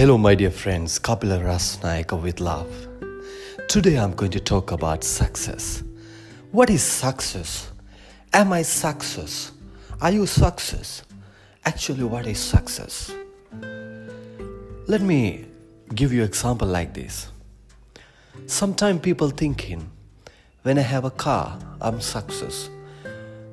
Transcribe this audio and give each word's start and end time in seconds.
Hello, 0.00 0.16
my 0.16 0.34
dear 0.34 0.50
friends. 0.50 0.98
Kapila 0.98 1.40
Rasnaika 1.40 2.18
with 2.18 2.40
love. 2.40 2.88
Today 3.68 3.98
I'm 3.98 4.14
going 4.14 4.30
to 4.30 4.40
talk 4.40 4.72
about 4.72 5.04
success. 5.04 5.82
What 6.52 6.70
is 6.70 6.82
success? 6.82 7.70
Am 8.32 8.50
I 8.50 8.62
success? 8.62 9.52
Are 10.00 10.10
you 10.10 10.24
success? 10.24 11.02
Actually, 11.66 12.04
what 12.04 12.26
is 12.26 12.38
success? 12.38 13.12
Let 14.86 15.02
me 15.02 15.44
give 15.94 16.14
you 16.14 16.22
example 16.22 16.66
like 16.66 16.94
this. 16.94 17.28
Sometimes 18.46 19.02
people 19.02 19.28
thinking, 19.28 19.90
when 20.62 20.78
I 20.78 20.80
have 20.80 21.04
a 21.04 21.10
car, 21.10 21.58
I'm 21.78 22.00
success. 22.00 22.70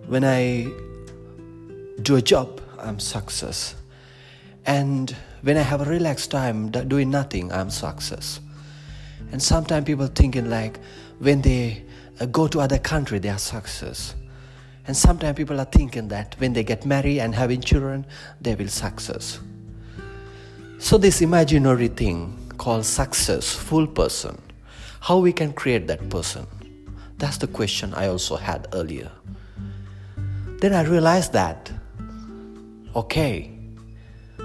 When 0.06 0.24
I 0.24 0.72
do 2.04 2.16
a 2.16 2.22
job, 2.22 2.62
I'm 2.80 3.02
success. 3.02 3.76
And 4.68 5.16
when 5.42 5.56
I 5.56 5.62
have 5.62 5.80
a 5.80 5.86
relaxed 5.86 6.30
time 6.30 6.70
doing 6.70 7.10
nothing, 7.10 7.52
I'm 7.54 7.70
success. 7.70 8.42
And 9.32 9.42
sometimes 9.42 9.86
people 9.86 10.08
thinking 10.08 10.50
like 10.50 10.78
when 11.20 11.42
they 11.42 11.84
uh, 12.20 12.26
go 12.26 12.48
to 12.50 12.60
other 12.60 12.78
country, 12.78 13.18
they 13.20 13.30
are 13.30 13.38
success. 13.38 14.14
And 14.86 14.96
sometimes 14.96 15.38
people 15.38 15.60
are 15.60 15.66
thinking 15.66 16.10
that 16.10 16.36
when 16.40 16.54
they 16.54 16.64
get 16.64 16.86
married 16.86 17.20
and 17.20 17.34
having 17.34 17.62
children, 17.62 18.06
they 18.42 18.56
will 18.56 18.68
success. 18.68 19.40
So 20.80 20.98
this 20.98 21.22
imaginary 21.22 21.88
thing 21.88 22.52
called 22.58 22.86
successful 22.86 23.88
person, 23.88 24.42
how 25.00 25.18
we 25.18 25.32
can 25.32 25.54
create 25.54 25.88
that 25.88 26.10
person? 26.10 26.46
That's 27.18 27.38
the 27.38 27.48
question 27.48 27.94
I 27.94 28.08
also 28.08 28.36
had 28.36 28.68
earlier. 28.74 29.12
Then 30.60 30.74
I 30.74 30.84
realized 30.84 31.34
that, 31.34 31.72
okay, 32.96 33.57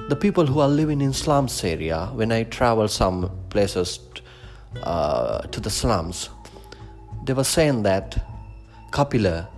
the 0.08 0.16
people 0.16 0.46
who 0.46 0.60
are 0.60 0.68
living 0.68 1.00
in 1.00 1.12
slums 1.12 1.62
area, 1.64 2.06
when 2.14 2.32
I 2.32 2.44
travel 2.44 2.88
some 2.88 3.30
places 3.50 4.00
uh, 4.82 5.40
to 5.40 5.60
the 5.60 5.70
slums, 5.70 6.28
they 7.24 7.32
were 7.32 7.44
saying 7.44 7.82
that 7.84 8.24
Kapila, 8.90 9.48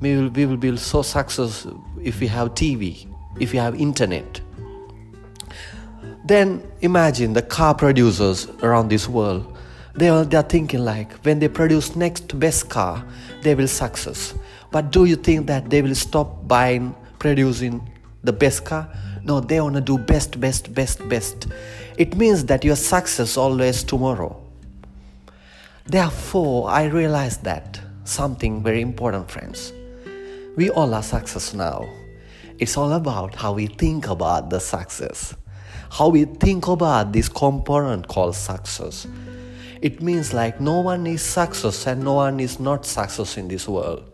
we 0.00 0.16
will, 0.16 0.28
we 0.30 0.46
will 0.46 0.56
be 0.56 0.76
so 0.76 1.02
successful 1.02 1.82
if 2.02 2.20
we 2.20 2.26
have 2.28 2.54
TV, 2.54 3.06
if 3.40 3.52
we 3.52 3.58
have 3.58 3.74
internet. 3.80 4.40
Then 6.24 6.62
imagine 6.80 7.34
the 7.34 7.42
car 7.42 7.74
producers 7.74 8.48
around 8.62 8.88
this 8.88 9.08
world. 9.08 9.56
They 9.94 10.08
are, 10.08 10.24
they 10.24 10.36
are 10.38 10.42
thinking 10.42 10.84
like 10.84 11.12
when 11.24 11.38
they 11.38 11.48
produce 11.48 11.94
next 11.94 12.38
best 12.38 12.70
car, 12.70 13.04
they 13.42 13.54
will 13.54 13.68
success. 13.68 14.34
But 14.70 14.90
do 14.90 15.04
you 15.04 15.16
think 15.16 15.46
that 15.46 15.70
they 15.70 15.82
will 15.82 15.94
stop 15.94 16.48
buying, 16.48 16.94
producing 17.18 17.88
the 18.24 18.32
best 18.32 18.64
car? 18.64 18.88
No, 19.22 19.40
they 19.40 19.60
want 19.60 19.74
to 19.76 19.80
do 19.80 19.96
best, 19.96 20.38
best, 20.40 20.74
best, 20.74 21.08
best. 21.08 21.46
It 21.96 22.16
means 22.16 22.44
that 22.46 22.64
your 22.64 22.76
success 22.76 23.36
always 23.36 23.82
tomorrow. 23.82 24.40
Therefore, 25.86 26.68
I 26.68 26.84
realized 26.84 27.44
that 27.44 27.80
something 28.04 28.62
very 28.62 28.80
important, 28.80 29.30
friends. 29.30 29.72
We 30.56 30.70
all 30.70 30.92
are 30.94 31.02
success 31.02 31.54
now. 31.54 31.88
It's 32.58 32.76
all 32.76 32.92
about 32.92 33.34
how 33.34 33.54
we 33.54 33.66
think 33.66 34.08
about 34.08 34.50
the 34.50 34.60
success, 34.60 35.34
how 35.90 36.08
we 36.08 36.24
think 36.24 36.68
about 36.68 37.12
this 37.12 37.28
component 37.28 38.08
called 38.08 38.36
success. 38.36 39.06
It 39.82 40.00
means 40.00 40.32
like 40.32 40.60
no 40.60 40.80
one 40.80 41.06
is 41.06 41.22
success 41.22 41.86
and 41.86 42.04
no 42.04 42.14
one 42.14 42.40
is 42.40 42.60
not 42.60 42.86
success 42.86 43.36
in 43.36 43.48
this 43.48 43.68
world. 43.68 44.10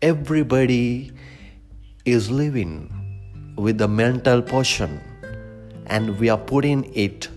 Everybody 0.00 1.12
is 2.04 2.30
living 2.30 2.97
with 3.58 3.78
the 3.78 3.88
mental 3.88 4.40
portion 4.40 5.00
and 5.86 6.18
we 6.18 6.28
are 6.28 6.38
putting 6.38 6.90
it 6.94 7.28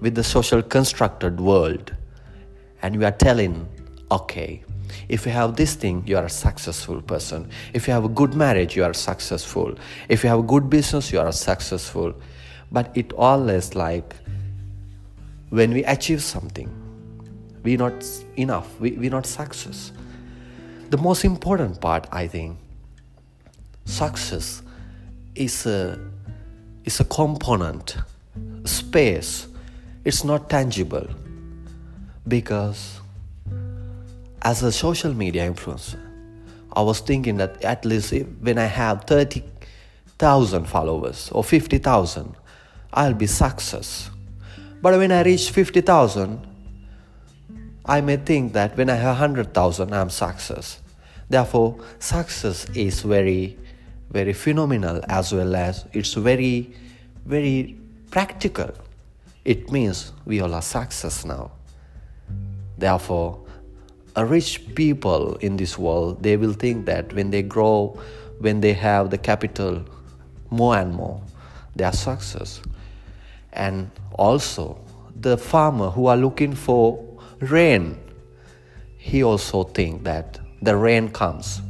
with 0.00 0.14
the 0.14 0.24
social 0.24 0.62
constructed 0.62 1.40
world 1.40 1.94
and 2.82 2.96
we 2.96 3.04
are 3.04 3.12
telling 3.12 3.68
okay 4.10 4.62
if 5.08 5.26
you 5.26 5.32
have 5.32 5.56
this 5.56 5.74
thing 5.74 6.02
you 6.06 6.16
are 6.16 6.24
a 6.24 6.30
successful 6.30 7.00
person. 7.02 7.48
If 7.72 7.86
you 7.86 7.92
have 7.94 8.04
a 8.04 8.08
good 8.08 8.34
marriage 8.34 8.76
you 8.76 8.84
are 8.84 8.94
successful. 8.94 9.74
If 10.08 10.22
you 10.22 10.30
have 10.30 10.40
a 10.40 10.42
good 10.42 10.70
business 10.70 11.12
you 11.12 11.20
are 11.20 11.32
successful. 11.32 12.14
But 12.72 12.90
it 12.96 13.12
always 13.12 13.74
like 13.74 14.14
when 15.50 15.72
we 15.72 15.84
achieve 15.84 16.22
something 16.22 16.70
we 17.62 17.76
not 17.76 18.04
enough 18.36 18.78
we, 18.80 18.92
we 18.92 19.08
not 19.08 19.26
success. 19.26 19.92
The 20.90 20.98
most 20.98 21.24
important 21.24 21.80
part 21.80 22.06
i 22.12 22.26
think 22.26 22.58
success 23.84 24.62
is 25.36 25.66
a 25.66 25.98
is 26.84 27.00
a 27.00 27.04
component 27.04 27.96
space. 28.64 29.46
It's 30.04 30.24
not 30.24 30.48
tangible 30.48 31.08
because 32.28 33.00
as 34.42 34.62
a 34.62 34.70
social 34.70 35.12
media 35.12 35.50
influencer 35.50 35.98
i 36.74 36.80
was 36.80 37.00
thinking 37.00 37.36
that 37.36 37.62
at 37.64 37.84
least 37.84 38.12
when 38.40 38.58
i 38.58 38.66
have 38.66 39.04
30000 39.06 40.66
followers 40.66 41.30
or 41.32 41.42
50000 41.42 42.34
i'll 42.92 43.14
be 43.14 43.26
success. 43.26 44.10
But 44.82 44.98
when 44.98 45.10
i 45.10 45.22
reach 45.22 45.50
50000 45.50 46.46
i 47.86 48.00
may 48.00 48.16
think 48.16 48.52
that 48.52 48.76
when 48.76 48.90
i 48.90 48.94
have 48.94 49.16
100000 49.18 49.92
i'm 49.92 50.10
success. 50.10 50.80
Therefore 51.28 51.78
success 51.98 52.68
is 52.70 53.02
very 53.02 53.58
very 54.10 54.32
phenomenal 54.32 55.00
as 55.08 55.32
well 55.32 55.54
as 55.56 55.84
it's 55.92 56.14
very 56.14 56.72
very 57.24 57.76
practical. 58.10 58.70
It 59.44 59.70
means 59.70 60.12
we 60.24 60.40
all 60.40 60.54
are 60.54 60.62
success 60.62 61.24
now. 61.24 61.50
Therefore 62.78 63.40
a 64.14 64.24
rich 64.24 64.74
people 64.74 65.36
in 65.36 65.56
this 65.56 65.76
world 65.78 66.22
they 66.22 66.36
will 66.36 66.54
think 66.54 66.86
that 66.86 67.12
when 67.12 67.30
they 67.30 67.42
grow 67.42 67.98
when 68.38 68.60
they 68.60 68.72
have 68.72 69.10
the 69.10 69.18
capital 69.18 69.84
more 70.50 70.76
and 70.76 70.94
more 70.94 71.20
they 71.74 71.84
are 71.84 71.92
success. 71.92 72.60
And 73.52 73.90
also 74.14 74.78
the 75.14 75.36
farmer 75.36 75.90
who 75.90 76.06
are 76.06 76.16
looking 76.16 76.54
for 76.54 77.02
rain 77.40 77.98
he 78.96 79.22
also 79.22 79.64
think 79.64 80.04
that 80.04 80.38
the 80.62 80.76
rain 80.76 81.08
comes 81.10 81.60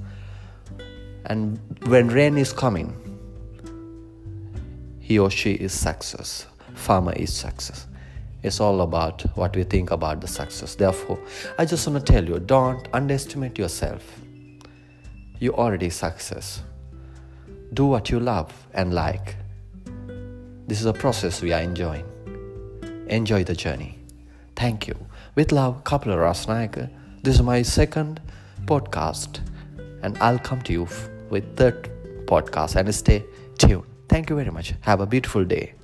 and 1.27 1.59
when 1.87 2.09
rain 2.09 2.39
is 2.39 2.53
coming, 2.53 2.95
he 5.01 5.19
or 5.19 5.31
she 5.31 5.53
is 5.53 5.73
success. 5.73 6.47
Farmer 6.75 7.13
is 7.13 7.33
success. 7.33 7.87
It's 8.43 8.61
all 8.61 8.81
about 8.83 9.23
what 9.37 9.57
we 9.57 9.65
think 9.65 9.91
about 9.91 10.21
the 10.21 10.29
success. 10.29 10.77
Therefore, 10.77 11.19
I 11.59 11.65
just 11.65 11.87
want 11.89 12.05
to 12.05 12.13
tell 12.13 12.25
you 12.25 12.39
don't 12.39 12.89
underestimate 12.93 13.59
yourself. 13.59 14.21
You 15.41 15.53
already 15.55 15.91
success. 15.91 16.63
Do 17.75 17.87
what 17.87 18.11
you 18.11 18.21
love 18.21 18.53
and 18.73 18.95
like. 18.95 19.37
This 20.69 20.81
is 20.81 20.87
a 20.87 20.93
process 20.93 21.43
we 21.43 21.53
are 21.53 21.61
enjoying. 21.61 22.07
Enjoy 23.09 23.43
the 23.43 23.55
journey. 23.55 23.99
Thank 24.55 24.87
you. 24.87 24.97
With 25.35 25.53
love, 25.53 25.83
Kapila 25.85 26.17
Rasnaika. 26.17 26.89
This 27.23 27.35
is 27.35 27.43
my 27.43 27.63
second 27.63 28.21
podcast, 28.65 29.41
and 30.03 30.17
I'll 30.19 30.39
come 30.39 30.63
to 30.63 30.73
you 30.73 30.87
with 31.31 31.57
third 31.57 31.91
podcast 32.27 32.77
and 32.77 32.95
stay 32.95 33.25
tuned. 33.59 33.85
Thank 34.09 34.31
you 34.31 34.37
very 34.37 34.51
much. 34.51 34.75
Have 34.83 35.01
a 35.01 35.07
beautiful 35.07 35.45
day. 35.45 35.75